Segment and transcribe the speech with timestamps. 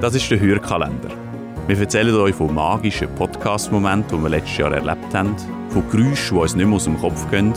[0.00, 1.08] Das ist der Hörkalender.
[1.66, 5.34] Wir erzählen euch von magischen Podcast-Momenten, die wir letztes Jahr erlebt haben,
[5.70, 7.54] von Geräuschen, die uns nicht mehr aus dem Kopf gehen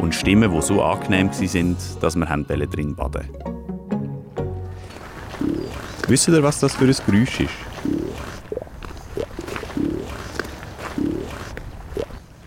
[0.00, 3.28] und Stimmen, die so angenehm waren, dass wir drin baden
[6.08, 7.50] Wisst ihr, was das für ein Geräusch ist?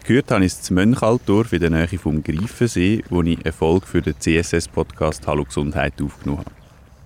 [0.04, 3.88] Gehört habe ich es zu Mönchaltdorf in der Nähe vom Greifensee, wo ich eine Folge
[3.88, 6.62] für den CSS-Podcast «Hallo Gesundheit» aufgenommen habe.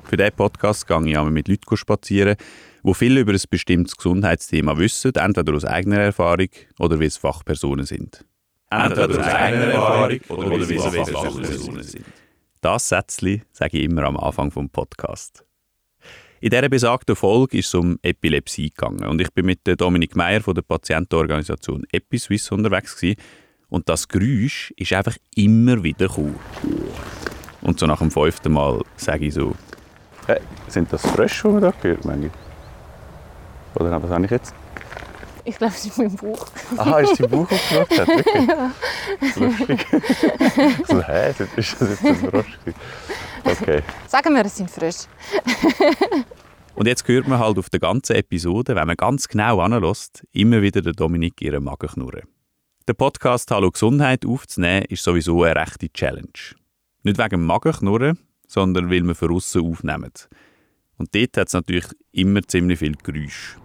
[0.08, 2.38] Für diesen Podcast gehe ich mit Leuten spazieren,
[2.82, 6.48] die viel über ein bestimmtes Gesundheitsthema wissen, entweder aus eigener Erfahrung
[6.80, 8.24] oder weil es Fachpersonen sind.
[8.70, 12.06] Entweder aus eigener Erfahrung oder weil es Fachpersonen sind.
[12.62, 15.44] Das Sätzchen sage ich immer am Anfang des Podcasts.
[16.40, 20.40] In dieser besagten Folge ist es um Epilepsie gegangen und ich bin mit Dominik Meyer
[20.40, 23.20] von der Patientenorganisation EpiSwiss unterwegs gewesen.
[23.68, 26.36] und das Geräusch ist einfach immer wieder cool.
[27.62, 29.54] Und so nach dem fünften Mal sage ich so,
[30.28, 32.32] hey, sind das Frösche, die man da gehört manchmal?
[33.76, 34.54] Oder was habe ich jetzt?
[35.44, 36.46] Ich glaube, es ist mein Bauch.
[36.78, 38.00] Aha, ist dein Bauch aufgemacht?
[38.00, 38.48] Hat, wirklich?
[38.48, 38.72] Ja.
[39.38, 39.88] Lustig.
[40.88, 42.60] so, hä, ist das jetzt ein Frosch?
[43.46, 43.82] Okay.
[44.08, 45.08] Sagen wir, es sind Frösche.
[46.76, 50.62] Und jetzt hört man halt auf der ganzen Episode, wenn man ganz genau anlässt, immer
[50.62, 52.24] wieder der Dominik ihren Magen knurren.
[52.88, 56.28] Der Podcast Hallo Gesundheit aufzunehmen, ist sowieso eine rechte Challenge.
[57.04, 60.12] Nicht wegen dem Magenknurren, sondern weil wir von außen aufnehmen.
[60.98, 63.58] Und dort hat es natürlich immer ziemlich viel Geräusch.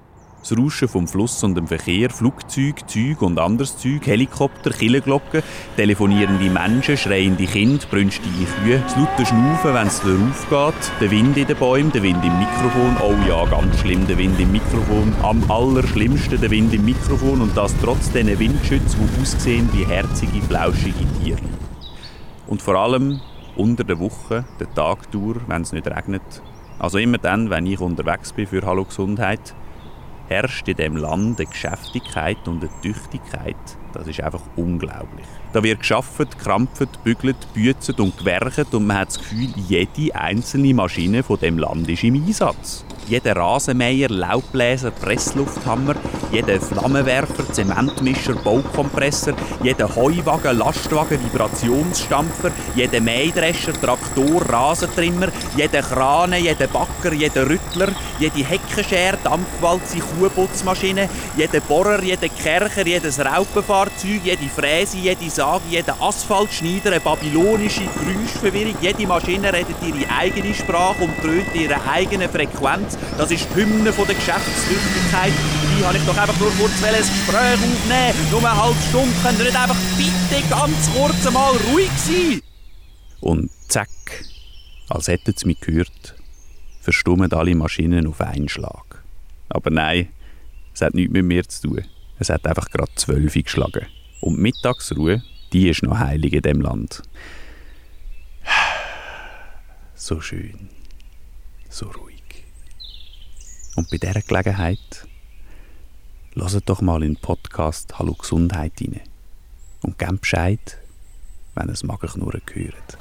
[0.42, 5.40] Das Rauschen vom Fluss und dem Verkehr, Flugzeug, Zeug und anderes Zeug, Helikopter, Killenglocken,
[5.76, 11.46] telefonierende Menschen, schreiende Kinder, brünstige Kühe, das laute Schnaufen, wenn es aufgeht, der Wind in
[11.46, 15.48] den Bäumen, der Wind im Mikrofon, oh ja, ganz schlimm, der Wind im Mikrofon, am
[15.48, 21.06] allerschlimmsten der Wind im Mikrofon und das trotz diesen Windschützen, die aussehen wie herzige, flauschige
[21.22, 21.38] Tiere.
[22.48, 23.20] Und vor allem
[23.56, 26.42] unter der Woche, der Tag durch, wenn es nicht regnet.
[26.78, 29.54] Also immer dann, wenn ich unterwegs bin für Hallo Gesundheit,
[30.28, 33.56] herrscht in diesem Land eine Geschäftigkeit und eine Tüchtigkeit,
[33.92, 35.26] das ist einfach unglaublich.
[35.52, 40.72] Da wird geschafft, krampft, bügelt, büzet und gewerkt und man hat das Gefühl, jede einzelne
[40.72, 42.84] Maschine von dem Land ist im Einsatz.
[43.08, 45.96] Jeder Rasenmäher, Laubbläser, Presslufthammer,
[46.30, 56.68] jeder Flammenwerfer, Zementmischer, Baukompressor, jeder Heuwagen, Lastwagen, Vibrationsstampfer, jeder Mähdrescher, Traktor, Rasentrimmer, jeder Krane, jeder
[56.68, 64.96] Backer, jeder Rüttler, jede Heckenschere, Dampfwalze, Kuhputzmaschine, jeder Bohrer, jeder Kercher, jedes Raupenfahrzeug, jede Fräse,
[64.98, 71.54] jede Sage, jeder Asphaltschneider, eine babylonische Geräuschverwirrung, jede Maschine redet ihre eigene Sprache und dröhnt
[71.54, 75.32] ihre eigene Frequenz das ist die Hymne von der Geschäftstüchtigkeit.
[75.76, 78.30] Die habe ich doch einfach nur kurz ein Gespräch aufnehmen.
[78.30, 82.40] Nur eine halbe Stunde könnt ihr nicht einfach bitte ganz kurz einmal ruhig sein.
[83.20, 83.88] Und zack,
[84.88, 86.14] als hätten sie mich gehört,
[86.80, 89.04] verstummen alle Maschinen auf einen Schlag.
[89.48, 90.08] Aber nein,
[90.74, 91.84] es hat nichts mit mir zu tun.
[92.18, 93.86] Es hat einfach gerade zwölf geschlagen.
[94.20, 95.22] Und die Mittagsruhe,
[95.52, 97.02] die ist noch heilig in dem Land.
[99.94, 100.68] So schön,
[101.68, 102.21] so ruhig.
[103.74, 105.06] Und bei dieser Gelegenheit
[106.34, 109.00] hört doch mal in den Podcast Hallo Gesundheit rein
[109.82, 110.78] und gebt Bescheid,
[111.54, 112.98] wenn es Magenknurren gehört.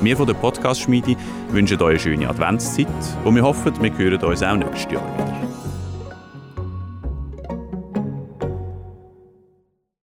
[0.00, 1.16] Wir von der Podcast-Schmiede
[1.48, 2.86] wünschen euch eine schöne Adventszeit
[3.24, 5.33] und wir hoffen, wir hören uns auch nächstes Jahr wieder.